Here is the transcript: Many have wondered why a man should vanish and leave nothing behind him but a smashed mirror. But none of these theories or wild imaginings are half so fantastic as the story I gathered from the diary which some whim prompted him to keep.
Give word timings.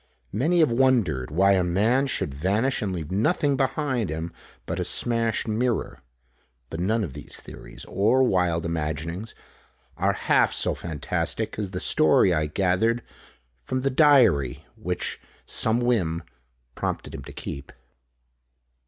Many 0.33 0.61
have 0.61 0.71
wondered 0.71 1.29
why 1.29 1.51
a 1.51 1.63
man 1.63 2.07
should 2.07 2.33
vanish 2.33 2.81
and 2.81 2.91
leave 2.91 3.11
nothing 3.11 3.55
behind 3.55 4.09
him 4.09 4.33
but 4.65 4.79
a 4.79 4.83
smashed 4.83 5.47
mirror. 5.47 6.01
But 6.71 6.79
none 6.79 7.03
of 7.03 7.13
these 7.13 7.39
theories 7.39 7.85
or 7.85 8.23
wild 8.23 8.65
imaginings 8.65 9.35
are 9.97 10.13
half 10.13 10.53
so 10.53 10.73
fantastic 10.73 11.59
as 11.59 11.69
the 11.69 11.79
story 11.79 12.33
I 12.33 12.47
gathered 12.47 13.03
from 13.61 13.81
the 13.81 13.91
diary 13.91 14.65
which 14.75 15.21
some 15.45 15.81
whim 15.81 16.23
prompted 16.73 17.13
him 17.13 17.23
to 17.25 17.31
keep. 17.33 17.71